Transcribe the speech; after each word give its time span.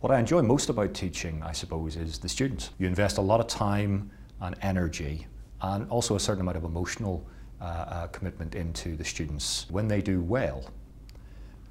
What 0.00 0.10
I 0.10 0.18
enjoy 0.18 0.40
most 0.40 0.70
about 0.70 0.94
teaching, 0.94 1.42
I 1.42 1.52
suppose, 1.52 1.96
is 1.96 2.18
the 2.18 2.28
students. 2.28 2.70
You 2.78 2.86
invest 2.86 3.18
a 3.18 3.20
lot 3.20 3.38
of 3.38 3.48
time 3.48 4.10
and 4.40 4.56
energy 4.62 5.26
and 5.60 5.86
also 5.90 6.16
a 6.16 6.20
certain 6.20 6.40
amount 6.40 6.56
of 6.56 6.64
emotional 6.64 7.22
uh, 7.60 7.64
uh, 7.64 8.06
commitment 8.06 8.54
into 8.54 8.96
the 8.96 9.04
students. 9.04 9.66
When 9.68 9.88
they 9.88 10.00
do 10.00 10.22
well, 10.22 10.64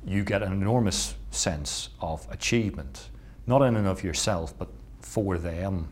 you 0.05 0.23
get 0.23 0.43
an 0.43 0.53
enormous 0.53 1.15
sense 1.31 1.89
of 2.01 2.27
achievement, 2.29 3.09
not 3.47 3.63
in 3.63 3.75
and 3.75 3.87
of 3.87 4.03
yourself, 4.03 4.55
but 4.59 4.69
for 5.01 5.39
them. 5.39 5.89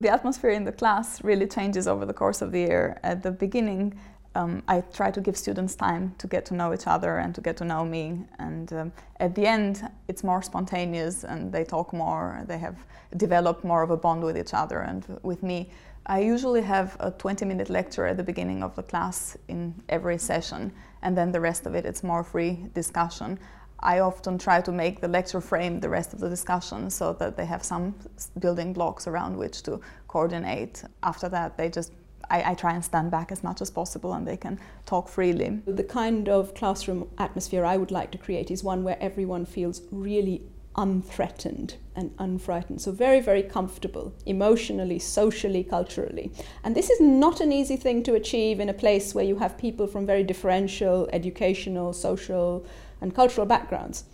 The 0.00 0.08
atmosphere 0.08 0.50
in 0.50 0.62
the 0.62 0.72
class 0.72 1.24
really 1.24 1.48
changes 1.48 1.88
over 1.88 2.06
the 2.06 2.14
course 2.14 2.42
of 2.42 2.52
the 2.52 2.60
year. 2.60 3.00
At 3.02 3.24
the 3.24 3.32
beginning, 3.32 3.98
um, 4.34 4.62
I 4.68 4.80
try 4.80 5.10
to 5.10 5.20
give 5.20 5.36
students 5.36 5.74
time 5.74 6.14
to 6.18 6.26
get 6.26 6.46
to 6.46 6.54
know 6.54 6.72
each 6.72 6.86
other 6.86 7.18
and 7.18 7.34
to 7.34 7.40
get 7.40 7.56
to 7.58 7.64
know 7.64 7.84
me. 7.84 8.20
And 8.38 8.72
um, 8.72 8.92
at 9.20 9.34
the 9.34 9.46
end, 9.46 9.88
it's 10.08 10.24
more 10.24 10.42
spontaneous 10.42 11.24
and 11.24 11.52
they 11.52 11.64
talk 11.64 11.92
more, 11.92 12.44
they 12.46 12.58
have 12.58 12.76
developed 13.16 13.64
more 13.64 13.82
of 13.82 13.90
a 13.90 13.96
bond 13.96 14.22
with 14.24 14.38
each 14.38 14.54
other 14.54 14.80
and 14.80 15.18
with 15.22 15.42
me. 15.42 15.70
I 16.06 16.20
usually 16.20 16.62
have 16.62 16.96
a 16.98 17.12
20 17.12 17.44
minute 17.44 17.70
lecture 17.70 18.06
at 18.06 18.16
the 18.16 18.24
beginning 18.24 18.62
of 18.62 18.74
the 18.74 18.82
class 18.82 19.36
in 19.46 19.74
every 19.88 20.18
session, 20.18 20.72
and 21.02 21.16
then 21.16 21.30
the 21.30 21.40
rest 21.40 21.64
of 21.64 21.76
it, 21.76 21.86
it's 21.86 22.02
more 22.02 22.24
free 22.24 22.66
discussion. 22.74 23.38
I 23.78 24.00
often 24.00 24.38
try 24.38 24.60
to 24.60 24.72
make 24.72 25.00
the 25.00 25.08
lecture 25.08 25.40
frame 25.40 25.80
the 25.80 25.88
rest 25.88 26.12
of 26.12 26.20
the 26.20 26.28
discussion 26.28 26.90
so 26.90 27.12
that 27.14 27.36
they 27.36 27.46
have 27.46 27.64
some 27.64 27.94
building 28.38 28.72
blocks 28.72 29.06
around 29.06 29.36
which 29.36 29.62
to 29.64 29.80
coordinate. 30.08 30.84
After 31.02 31.28
that, 31.28 31.56
they 31.56 31.68
just 31.68 31.92
I, 32.30 32.52
I, 32.52 32.54
try 32.54 32.72
and 32.74 32.84
stand 32.84 33.10
back 33.10 33.32
as 33.32 33.42
much 33.42 33.60
as 33.60 33.70
possible 33.70 34.12
and 34.12 34.26
they 34.26 34.36
can 34.36 34.58
talk 34.86 35.08
freely. 35.08 35.60
The 35.66 35.84
kind 35.84 36.28
of 36.28 36.54
classroom 36.54 37.08
atmosphere 37.18 37.64
I 37.64 37.76
would 37.76 37.90
like 37.90 38.10
to 38.12 38.18
create 38.18 38.50
is 38.50 38.64
one 38.64 38.84
where 38.84 38.96
everyone 39.00 39.46
feels 39.46 39.82
really 39.90 40.42
unthreatened 40.76 41.74
and 41.94 42.16
unfrightened. 42.18 42.80
So, 42.80 42.92
very, 42.92 43.20
very 43.20 43.42
comfortable 43.42 44.14
emotionally, 44.24 44.98
socially, 44.98 45.64
culturally. 45.64 46.32
And 46.64 46.74
this 46.74 46.88
is 46.88 47.00
not 47.00 47.40
an 47.40 47.52
easy 47.52 47.76
thing 47.76 48.02
to 48.04 48.14
achieve 48.14 48.60
in 48.60 48.68
a 48.68 48.74
place 48.74 49.14
where 49.14 49.24
you 49.24 49.36
have 49.36 49.58
people 49.58 49.86
from 49.86 50.06
very 50.06 50.22
differential 50.22 51.08
educational, 51.12 51.92
social, 51.92 52.64
and 53.00 53.14
cultural 53.14 53.46
backgrounds. 53.46 54.04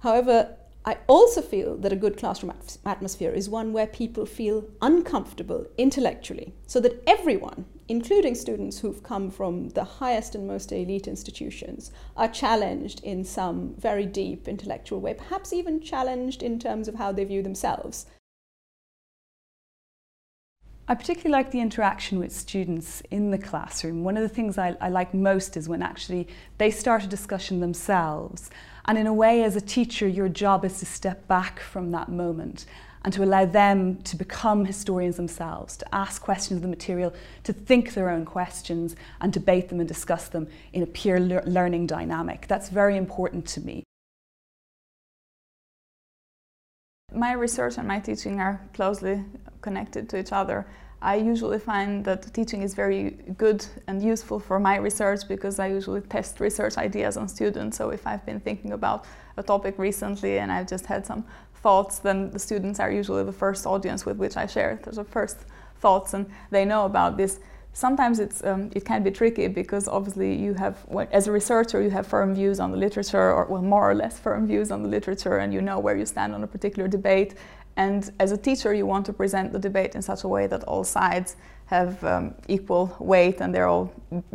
However, 0.00 0.56
I 0.84 0.98
also 1.06 1.40
feel 1.40 1.76
that 1.76 1.92
a 1.92 1.96
good 1.96 2.16
classroom 2.16 2.52
atmosphere 2.84 3.30
is 3.30 3.48
one 3.48 3.72
where 3.72 3.86
people 3.86 4.26
feel 4.26 4.64
uncomfortable 4.80 5.66
intellectually, 5.78 6.54
so 6.66 6.80
that 6.80 7.00
everyone, 7.06 7.66
including 7.86 8.34
students 8.34 8.80
who've 8.80 9.02
come 9.02 9.30
from 9.30 9.68
the 9.70 9.84
highest 9.84 10.34
and 10.34 10.46
most 10.48 10.72
elite 10.72 11.06
institutions, 11.06 11.92
are 12.16 12.26
challenged 12.26 13.00
in 13.04 13.24
some 13.24 13.76
very 13.78 14.06
deep 14.06 14.48
intellectual 14.48 15.00
way, 15.00 15.14
perhaps 15.14 15.52
even 15.52 15.80
challenged 15.80 16.42
in 16.42 16.58
terms 16.58 16.88
of 16.88 16.96
how 16.96 17.12
they 17.12 17.24
view 17.24 17.44
themselves. 17.44 18.06
I 20.92 20.94
particularly 20.94 21.32
like 21.32 21.50
the 21.50 21.60
interaction 21.62 22.18
with 22.18 22.36
students 22.36 23.00
in 23.10 23.30
the 23.30 23.38
classroom. 23.38 24.04
One 24.04 24.18
of 24.18 24.22
the 24.22 24.28
things 24.28 24.58
I, 24.58 24.76
I 24.78 24.90
like 24.90 25.14
most 25.14 25.56
is 25.56 25.66
when 25.66 25.80
actually 25.80 26.28
they 26.58 26.70
start 26.70 27.02
a 27.02 27.06
discussion 27.06 27.60
themselves 27.60 28.50
and 28.84 28.98
in 28.98 29.06
a 29.06 29.14
way, 29.14 29.42
as 29.42 29.56
a 29.56 29.60
teacher, 29.62 30.06
your 30.06 30.28
job 30.28 30.66
is 30.66 30.80
to 30.80 30.84
step 30.84 31.26
back 31.28 31.60
from 31.60 31.92
that 31.92 32.10
moment 32.10 32.66
and 33.06 33.14
to 33.14 33.24
allow 33.24 33.46
them 33.46 34.02
to 34.02 34.16
become 34.16 34.66
historians 34.66 35.16
themselves, 35.16 35.78
to 35.78 35.94
ask 35.94 36.20
questions 36.20 36.58
of 36.58 36.62
the 36.62 36.68
material, 36.68 37.14
to 37.44 37.54
think 37.54 37.94
their 37.94 38.10
own 38.10 38.26
questions 38.26 38.94
and 39.22 39.32
debate 39.32 39.70
them 39.70 39.80
and 39.80 39.88
discuss 39.88 40.28
them 40.28 40.46
in 40.74 40.82
a 40.82 40.86
peer 40.86 41.18
le 41.18 41.40
learning 41.46 41.86
dynamic. 41.86 42.46
That's 42.48 42.68
very 42.68 42.98
important 42.98 43.46
to 43.46 43.62
me. 43.62 43.82
My 47.14 47.32
research 47.32 47.78
and 47.78 47.86
my 47.86 48.00
teaching 48.00 48.40
are 48.40 48.60
closely 48.74 49.24
connected 49.60 50.08
to 50.10 50.18
each 50.18 50.32
other. 50.32 50.66
I 51.02 51.16
usually 51.16 51.58
find 51.58 52.04
that 52.04 52.32
teaching 52.32 52.62
is 52.62 52.74
very 52.74 53.16
good 53.36 53.66
and 53.88 54.00
useful 54.00 54.38
for 54.38 54.60
my 54.60 54.76
research 54.76 55.26
because 55.26 55.58
I 55.58 55.66
usually 55.66 56.00
test 56.00 56.38
research 56.38 56.78
ideas 56.78 57.16
on 57.16 57.28
students. 57.28 57.76
So 57.76 57.90
if 57.90 58.06
I've 58.06 58.24
been 58.24 58.38
thinking 58.38 58.72
about 58.72 59.04
a 59.36 59.42
topic 59.42 59.78
recently 59.78 60.38
and 60.38 60.52
I've 60.52 60.68
just 60.68 60.86
had 60.86 61.04
some 61.04 61.24
thoughts, 61.56 61.98
then 61.98 62.30
the 62.30 62.38
students 62.38 62.78
are 62.78 62.90
usually 62.90 63.24
the 63.24 63.32
first 63.32 63.66
audience 63.66 64.06
with 64.06 64.16
which 64.16 64.36
I 64.36 64.46
share 64.46 64.78
the 64.84 65.04
first 65.04 65.38
thoughts 65.80 66.14
and 66.14 66.30
they 66.50 66.64
know 66.64 66.84
about 66.84 67.16
this. 67.16 67.40
Sometimes 67.74 68.20
it's, 68.20 68.44
um, 68.44 68.70
it 68.74 68.84
can 68.84 69.02
be 69.02 69.10
tricky 69.10 69.48
because 69.48 69.88
obviously 69.88 70.34
you 70.34 70.52
have, 70.54 70.84
as 71.10 71.26
a 71.26 71.32
researcher, 71.32 71.80
you 71.80 71.90
have 71.90 72.06
firm 72.06 72.34
views 72.34 72.60
on 72.60 72.70
the 72.70 72.76
literature 72.76 73.32
or 73.32 73.46
well, 73.46 73.62
more 73.62 73.90
or 73.90 73.94
less 73.94 74.18
firm 74.18 74.46
views 74.46 74.70
on 74.70 74.82
the 74.82 74.88
literature 74.88 75.38
and 75.38 75.54
you 75.54 75.62
know 75.62 75.78
where 75.78 75.96
you 75.96 76.04
stand 76.04 76.34
on 76.34 76.42
a 76.44 76.46
particular 76.46 76.86
debate 76.86 77.34
and 77.76 78.12
as 78.20 78.32
a 78.32 78.36
teacher, 78.36 78.74
you 78.74 78.86
want 78.86 79.06
to 79.06 79.12
present 79.12 79.52
the 79.52 79.58
debate 79.58 79.94
in 79.94 80.02
such 80.02 80.24
a 80.24 80.28
way 80.28 80.46
that 80.46 80.62
all 80.64 80.84
sides 80.84 81.36
have 81.66 82.04
um, 82.04 82.34
equal 82.48 82.94
weight 82.98 83.40
and 83.40 83.54
they're 83.54 83.68
all 83.68 83.90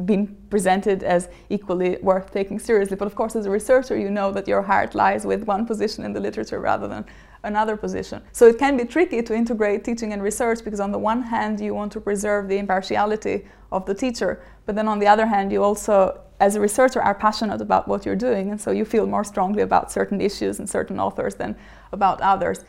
being 0.06 0.36
presented 0.50 1.04
as 1.04 1.30
equally 1.50 1.98
worth 2.02 2.34
taking 2.34 2.58
seriously. 2.58 2.96
But 2.96 3.06
of 3.06 3.14
course, 3.14 3.36
as 3.36 3.46
a 3.46 3.52
researcher, 3.52 3.96
you 3.96 4.10
know 4.10 4.32
that 4.32 4.48
your 4.48 4.64
heart 4.64 4.96
lies 4.96 5.26
with 5.26 5.44
one 5.44 5.68
position 5.68 6.04
in 6.04 6.14
the 6.14 6.20
literature 6.20 6.60
rather 6.60 6.88
than 6.88 7.06
another 7.44 7.78
position. 7.78 8.22
So 8.32 8.48
it 8.48 8.58
can 8.58 8.78
be 8.78 8.86
tricky 8.86 9.22
to 9.22 9.34
integrate 9.34 9.84
teaching 9.84 10.14
and 10.14 10.22
research 10.22 10.64
because 10.64 10.80
on 10.80 10.92
the 10.92 11.00
one 11.00 11.22
hand, 11.24 11.60
you 11.60 11.74
want 11.74 11.92
to 11.94 12.02
preserve 12.02 12.48
the 12.48 12.58
impartiality 12.58 13.48
of 13.72 13.86
the 13.86 13.94
teacher, 13.94 14.42
but 14.66 14.76
then 14.76 14.88
on 14.88 15.00
the 15.00 15.08
other 15.08 15.26
hand, 15.26 15.52
you 15.52 15.64
also 15.64 16.22
as 16.40 16.56
a 16.56 16.62
researcher 16.62 17.02
are 17.02 17.16
passionate 17.16 17.62
about 17.62 17.88
what 17.88 18.06
you're 18.06 18.16
doing 18.16 18.52
and 18.52 18.62
so 18.62 18.70
you 18.70 18.86
feel 18.86 19.08
more 19.08 19.24
strongly 19.24 19.64
about 19.64 19.92
certain 19.92 20.22
issues 20.22 20.60
and 20.60 20.70
certain 20.70 21.00
authors 21.00 21.36
than 21.36 21.56
about 21.92 22.22
others. 22.22 22.64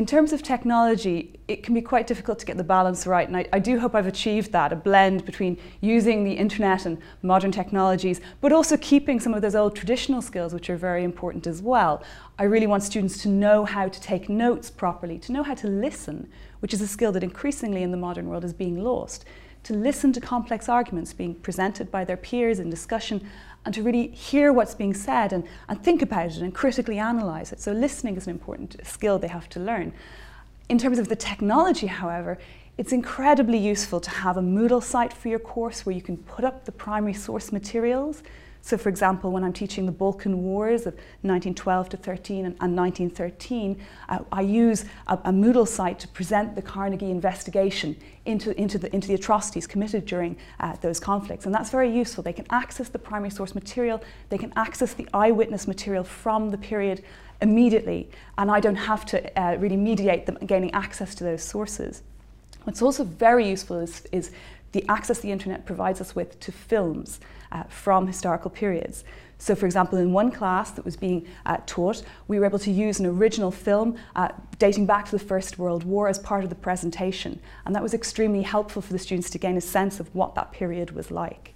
In 0.00 0.06
terms 0.06 0.32
of 0.32 0.42
technology, 0.42 1.38
it 1.46 1.62
can 1.62 1.74
be 1.74 1.82
quite 1.82 2.06
difficult 2.06 2.38
to 2.38 2.46
get 2.46 2.56
the 2.56 2.64
balance 2.64 3.06
right, 3.06 3.28
and 3.28 3.36
I, 3.36 3.44
I, 3.52 3.58
do 3.58 3.78
hope 3.78 3.94
I've 3.94 4.06
achieved 4.06 4.50
that 4.52 4.72
a 4.72 4.76
blend 4.76 5.26
between 5.26 5.58
using 5.82 6.24
the 6.24 6.32
internet 6.32 6.86
and 6.86 6.96
modern 7.20 7.52
technologies, 7.52 8.22
but 8.40 8.50
also 8.50 8.78
keeping 8.78 9.20
some 9.20 9.34
of 9.34 9.42
those 9.42 9.54
old 9.54 9.76
traditional 9.76 10.22
skills, 10.22 10.54
which 10.54 10.70
are 10.70 10.76
very 10.78 11.04
important 11.04 11.46
as 11.46 11.60
well. 11.60 12.02
I 12.38 12.44
really 12.44 12.66
want 12.66 12.82
students 12.82 13.20
to 13.24 13.28
know 13.28 13.66
how 13.66 13.88
to 13.88 14.00
take 14.00 14.30
notes 14.30 14.70
properly, 14.70 15.18
to 15.18 15.32
know 15.32 15.42
how 15.42 15.52
to 15.56 15.66
listen, 15.66 16.30
which 16.60 16.72
is 16.72 16.80
a 16.80 16.88
skill 16.88 17.12
that 17.12 17.22
increasingly 17.22 17.82
in 17.82 17.90
the 17.90 17.98
modern 17.98 18.26
world 18.26 18.42
is 18.42 18.54
being 18.54 18.82
lost 18.82 19.26
to 19.62 19.74
listen 19.74 20.12
to 20.12 20.20
complex 20.20 20.68
arguments 20.68 21.12
being 21.12 21.34
presented 21.34 21.90
by 21.90 22.04
their 22.04 22.16
peers 22.16 22.58
in 22.58 22.70
discussion 22.70 23.28
and 23.64 23.74
to 23.74 23.82
really 23.82 24.08
hear 24.08 24.52
what's 24.52 24.74
being 24.74 24.94
said 24.94 25.32
and, 25.32 25.44
and 25.68 25.82
think 25.82 26.02
about 26.02 26.26
it 26.26 26.38
and 26.38 26.54
critically 26.54 26.98
analyse 26.98 27.52
it. 27.52 27.60
So 27.60 27.72
listening 27.72 28.16
is 28.16 28.26
an 28.26 28.32
important 28.32 28.76
skill 28.84 29.18
they 29.18 29.28
have 29.28 29.48
to 29.50 29.60
learn. 29.60 29.92
In 30.68 30.78
terms 30.78 30.98
of 30.98 31.08
the 31.08 31.16
technology, 31.16 31.86
however, 31.86 32.38
it's 32.78 32.92
incredibly 32.92 33.58
useful 33.58 34.00
to 34.00 34.10
have 34.10 34.36
a 34.36 34.40
Moodle 34.40 34.82
site 34.82 35.12
for 35.12 35.28
your 35.28 35.38
course 35.38 35.84
where 35.84 35.94
you 35.94 36.00
can 36.00 36.16
put 36.16 36.44
up 36.44 36.64
the 36.64 36.72
primary 36.72 37.12
source 37.12 37.52
materials 37.52 38.22
so 38.62 38.76
for 38.76 38.88
example, 38.88 39.30
when 39.30 39.42
I'm 39.42 39.52
teaching 39.52 39.86
the 39.86 39.92
Balkan 39.92 40.42
Wars 40.42 40.82
of 40.82 40.94
1912 41.22 41.88
to 41.90 41.96
13 41.96 42.44
and, 42.44 42.56
and 42.60 42.76
1913, 42.76 43.80
uh, 44.08 44.18
I 44.30 44.42
use 44.42 44.84
a, 45.06 45.14
a, 45.14 45.32
Moodle 45.32 45.66
site 45.66 45.98
to 46.00 46.08
present 46.08 46.54
the 46.54 46.62
Carnegie 46.62 47.10
investigation 47.10 47.96
into, 48.26 48.58
into, 48.60 48.78
the, 48.78 48.94
into 48.94 49.08
the 49.08 49.14
atrocities 49.14 49.66
committed 49.66 50.04
during 50.04 50.36
uh, 50.60 50.76
those 50.82 51.00
conflicts. 51.00 51.46
And 51.46 51.54
that's 51.54 51.70
very 51.70 51.90
useful. 51.90 52.22
They 52.22 52.34
can 52.34 52.46
access 52.50 52.88
the 52.88 52.98
primary 52.98 53.30
source 53.30 53.54
material, 53.54 54.02
they 54.28 54.38
can 54.38 54.52
access 54.56 54.92
the 54.92 55.08
eyewitness 55.14 55.66
material 55.66 56.04
from 56.04 56.50
the 56.50 56.58
period 56.58 57.02
immediately, 57.40 58.10
and 58.36 58.50
I 58.50 58.60
don't 58.60 58.76
have 58.76 59.06
to 59.06 59.40
uh, 59.40 59.56
really 59.56 59.76
mediate 59.76 60.26
them 60.26 60.36
gaining 60.46 60.72
access 60.72 61.14
to 61.16 61.24
those 61.24 61.42
sources. 61.42 62.02
What's 62.64 62.82
also 62.82 63.04
very 63.04 63.48
useful 63.48 63.80
is, 63.80 64.06
is 64.12 64.30
the 64.72 64.84
access 64.88 65.18
the 65.20 65.32
internet 65.32 65.66
provides 65.66 66.00
us 66.00 66.14
with 66.14 66.38
to 66.40 66.52
films 66.52 67.20
uh, 67.52 67.64
from 67.64 68.06
historical 68.06 68.50
periods. 68.50 69.04
So 69.38 69.54
for 69.54 69.64
example, 69.64 69.98
in 69.98 70.12
one 70.12 70.30
class 70.30 70.70
that 70.72 70.84
was 70.84 70.96
being 70.96 71.26
uh, 71.46 71.58
taught, 71.64 72.02
we 72.28 72.38
were 72.38 72.44
able 72.44 72.58
to 72.58 72.70
use 72.70 73.00
an 73.00 73.06
original 73.06 73.50
film 73.50 73.96
uh, 74.14 74.28
dating 74.58 74.84
back 74.86 75.06
to 75.06 75.12
the 75.12 75.24
First 75.24 75.58
World 75.58 75.82
War 75.84 76.08
as 76.08 76.18
part 76.18 76.44
of 76.44 76.50
the 76.50 76.56
presentation. 76.56 77.40
And 77.64 77.74
that 77.74 77.82
was 77.82 77.94
extremely 77.94 78.42
helpful 78.42 78.82
for 78.82 78.92
the 78.92 78.98
students 78.98 79.30
to 79.30 79.38
gain 79.38 79.56
a 79.56 79.60
sense 79.62 79.98
of 79.98 80.14
what 80.14 80.34
that 80.34 80.52
period 80.52 80.90
was 80.90 81.10
like. 81.10 81.54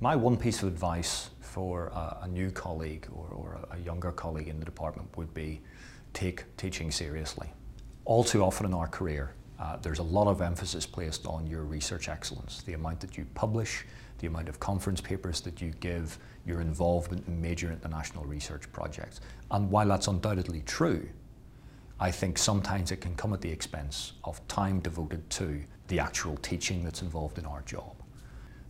My 0.00 0.14
one 0.14 0.36
piece 0.36 0.62
of 0.62 0.68
advice 0.68 1.30
for 1.40 1.88
a, 1.88 2.18
a 2.22 2.28
new 2.28 2.52
colleague 2.52 3.08
or, 3.12 3.26
or 3.30 3.58
a 3.72 3.78
younger 3.78 4.12
colleague 4.12 4.46
in 4.46 4.60
the 4.60 4.64
department 4.64 5.08
would 5.16 5.34
be 5.34 5.60
take 6.12 6.44
teaching 6.56 6.92
seriously. 6.92 7.48
All 8.04 8.22
too 8.22 8.44
often 8.44 8.66
in 8.66 8.72
our 8.72 8.86
career, 8.86 9.34
uh, 9.58 9.76
there's 9.78 9.98
a 9.98 10.04
lot 10.04 10.28
of 10.28 10.40
emphasis 10.40 10.86
placed 10.86 11.26
on 11.26 11.46
your 11.46 11.64
research 11.64 12.08
excellence, 12.08 12.62
the 12.62 12.74
amount 12.74 13.00
that 13.00 13.18
you 13.18 13.26
publish, 13.34 13.84
the 14.18 14.26
amount 14.26 14.48
of 14.48 14.60
conference 14.60 15.00
papers 15.00 15.40
that 15.40 15.60
you 15.60 15.72
give, 15.80 16.18
your 16.46 16.60
involvement 16.60 17.26
in 17.26 17.40
major 17.40 17.70
international 17.70 18.24
research 18.24 18.70
projects. 18.72 19.20
And 19.50 19.70
while 19.70 19.88
that's 19.88 20.06
undoubtedly 20.06 20.62
true, 20.64 21.08
I 22.00 22.12
think 22.12 22.38
sometimes 22.38 22.92
it 22.92 23.00
can 23.00 23.16
come 23.16 23.32
at 23.32 23.40
the 23.40 23.50
expense 23.50 24.12
of 24.22 24.46
time 24.46 24.78
devoted 24.80 25.28
to 25.30 25.60
the 25.88 25.98
actual 25.98 26.36
teaching 26.36 26.84
that's 26.84 27.02
involved 27.02 27.38
in 27.38 27.46
our 27.46 27.62
job. 27.62 27.94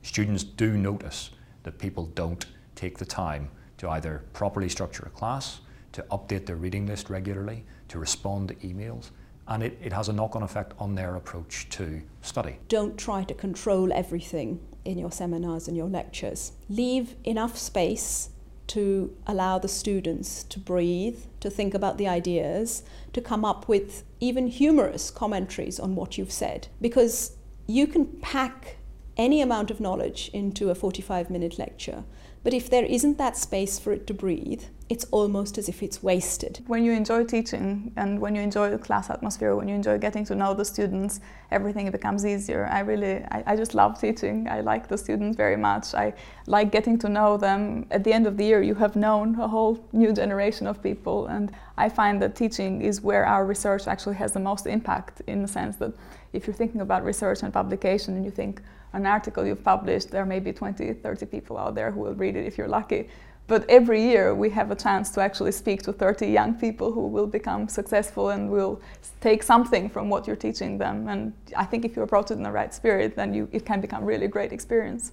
students 0.02 0.44
do 0.44 0.78
notice 0.78 1.30
that 1.64 1.78
people 1.78 2.06
don't 2.14 2.46
take 2.74 2.96
the 2.96 3.04
time 3.04 3.50
to 3.76 3.90
either 3.90 4.24
properly 4.32 4.68
structure 4.68 5.02
a 5.06 5.10
class, 5.10 5.60
to 5.92 6.02
update 6.10 6.46
their 6.46 6.56
reading 6.56 6.86
list 6.86 7.10
regularly, 7.10 7.64
to 7.88 7.98
respond 7.98 8.48
to 8.48 8.54
emails, 8.56 9.10
and 9.48 9.62
it, 9.62 9.78
it 9.82 9.92
has 9.92 10.08
a 10.08 10.12
knock 10.12 10.36
on 10.36 10.42
effect 10.42 10.74
on 10.78 10.94
their 10.94 11.16
approach 11.16 11.68
to 11.70 12.02
study. 12.22 12.58
Don't 12.68 12.96
try 12.98 13.24
to 13.24 13.34
control 13.34 13.92
everything 13.92 14.60
in 14.84 14.98
your 14.98 15.10
seminars 15.10 15.68
and 15.68 15.76
your 15.76 15.88
lectures. 15.88 16.52
Leave 16.68 17.14
enough 17.24 17.58
space 17.58 18.30
to 18.68 19.14
allow 19.26 19.58
the 19.58 19.68
students 19.68 20.44
to 20.44 20.58
breathe, 20.58 21.20
to 21.40 21.50
think 21.50 21.74
about 21.74 21.98
the 21.98 22.06
ideas, 22.06 22.82
to 23.12 23.20
come 23.20 23.44
up 23.44 23.68
with 23.68 24.04
even 24.20 24.46
humorous 24.46 25.10
commentaries 25.10 25.80
on 25.80 25.94
what 25.94 26.18
you've 26.18 26.32
said. 26.32 26.68
Because 26.80 27.36
you 27.66 27.86
can 27.86 28.06
pack 28.06 28.77
any 29.18 29.42
amount 29.42 29.70
of 29.70 29.80
knowledge 29.80 30.30
into 30.32 30.70
a 30.70 30.74
45 30.74 31.28
minute 31.28 31.58
lecture, 31.58 32.04
but 32.44 32.54
if 32.54 32.70
there 32.70 32.84
isn't 32.84 33.18
that 33.18 33.36
space 33.36 33.78
for 33.78 33.92
it 33.92 34.06
to 34.06 34.14
breathe, 34.14 34.62
it's 34.88 35.04
almost 35.10 35.58
as 35.58 35.68
if 35.68 35.82
it's 35.82 36.02
wasted. 36.02 36.60
When 36.66 36.84
you 36.84 36.92
enjoy 36.92 37.24
teaching 37.24 37.92
and 37.96 38.20
when 38.20 38.34
you 38.34 38.40
enjoy 38.40 38.70
the 38.70 38.78
class 38.78 39.10
atmosphere, 39.10 39.54
when 39.54 39.68
you 39.68 39.74
enjoy 39.74 39.98
getting 39.98 40.24
to 40.26 40.34
know 40.34 40.54
the 40.54 40.64
students, 40.64 41.20
everything 41.50 41.90
becomes 41.90 42.24
easier. 42.24 42.66
I 42.72 42.80
really, 42.80 43.16
I, 43.30 43.42
I, 43.48 43.56
just 43.56 43.74
love 43.74 44.00
teaching. 44.00 44.48
I 44.48 44.60
like 44.60 44.88
the 44.88 44.96
students 44.96 45.36
very 45.36 45.56
much. 45.56 45.94
I 45.94 46.14
like 46.46 46.72
getting 46.72 46.96
to 47.00 47.08
know 47.08 47.36
them. 47.36 47.86
At 47.90 48.04
the 48.04 48.12
end 48.12 48.26
of 48.26 48.38
the 48.38 48.44
year, 48.44 48.62
you 48.62 48.76
have 48.76 48.96
known 48.96 49.38
a 49.38 49.48
whole 49.48 49.84
new 49.92 50.12
generation 50.12 50.66
of 50.66 50.82
people. 50.82 51.26
And 51.26 51.52
I 51.76 51.88
find 51.90 52.22
that 52.22 52.34
teaching 52.34 52.80
is 52.80 53.02
where 53.02 53.26
our 53.26 53.44
research 53.44 53.88
actually 53.88 54.16
has 54.16 54.32
the 54.32 54.40
most 54.40 54.66
impact 54.66 55.20
in 55.26 55.42
the 55.42 55.48
sense 55.48 55.76
that 55.76 55.92
if 56.32 56.46
you're 56.46 56.54
thinking 56.54 56.80
about 56.80 57.04
research 57.04 57.42
and 57.42 57.52
publication 57.52 58.14
and 58.16 58.24
you 58.24 58.30
think 58.30 58.62
an 58.92 59.06
article 59.06 59.46
you've 59.46 59.64
published, 59.64 60.10
there 60.10 60.24
may 60.24 60.40
be 60.40 60.52
20, 60.52 60.92
30 60.92 61.26
people 61.26 61.58
out 61.58 61.74
there 61.74 61.90
who 61.90 62.00
will 62.00 62.14
read 62.14 62.36
it 62.36 62.46
if 62.46 62.56
you're 62.56 62.68
lucky. 62.68 63.08
But 63.48 63.68
every 63.70 64.02
year 64.02 64.34
we 64.34 64.50
have 64.50 64.70
a 64.70 64.76
chance 64.76 65.10
to 65.12 65.22
actually 65.22 65.52
speak 65.52 65.82
to 65.82 65.92
30 65.92 66.26
young 66.26 66.54
people 66.54 66.92
who 66.92 67.06
will 67.06 67.26
become 67.26 67.66
successful 67.66 68.28
and 68.28 68.50
will 68.50 68.80
take 69.22 69.42
something 69.42 69.88
from 69.88 70.10
what 70.10 70.26
you're 70.26 70.36
teaching 70.36 70.76
them. 70.76 71.08
And 71.08 71.32
I 71.56 71.64
think 71.64 71.86
if 71.86 71.96
you 71.96 72.02
approach 72.02 72.30
it 72.30 72.34
in 72.34 72.42
the 72.42 72.52
right 72.52 72.72
spirit, 72.74 73.16
then 73.16 73.32
you, 73.32 73.48
it 73.50 73.64
can 73.64 73.80
become 73.80 74.04
really 74.04 74.28
great 74.28 74.52
experience. 74.52 75.12